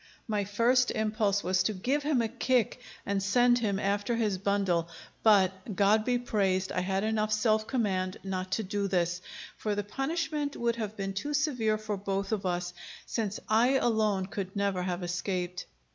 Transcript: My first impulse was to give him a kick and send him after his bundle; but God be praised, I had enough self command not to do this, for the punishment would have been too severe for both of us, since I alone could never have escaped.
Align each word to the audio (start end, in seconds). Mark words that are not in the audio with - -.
My 0.27 0.45
first 0.45 0.89
impulse 0.89 1.43
was 1.43 1.61
to 1.61 1.73
give 1.75 2.01
him 2.01 2.23
a 2.23 2.27
kick 2.27 2.81
and 3.05 3.21
send 3.21 3.59
him 3.59 3.77
after 3.77 4.15
his 4.15 4.39
bundle; 4.39 4.89
but 5.21 5.75
God 5.75 6.05
be 6.05 6.17
praised, 6.17 6.71
I 6.71 6.79
had 6.79 7.03
enough 7.03 7.31
self 7.31 7.67
command 7.67 8.17
not 8.23 8.51
to 8.53 8.63
do 8.63 8.87
this, 8.87 9.21
for 9.57 9.75
the 9.75 9.83
punishment 9.83 10.55
would 10.57 10.77
have 10.77 10.97
been 10.97 11.13
too 11.13 11.35
severe 11.35 11.77
for 11.77 11.97
both 11.97 12.31
of 12.31 12.47
us, 12.47 12.73
since 13.05 13.39
I 13.47 13.75
alone 13.77 14.25
could 14.25 14.55
never 14.55 14.81
have 14.81 15.03
escaped. 15.03 15.67